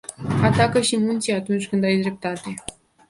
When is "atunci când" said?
1.33-1.83